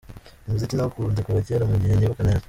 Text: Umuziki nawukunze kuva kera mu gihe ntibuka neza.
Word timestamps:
Umuziki 0.45 0.75
nawukunze 0.75 1.21
kuva 1.21 1.45
kera 1.47 1.69
mu 1.69 1.75
gihe 1.81 1.93
ntibuka 1.95 2.21
neza. 2.27 2.39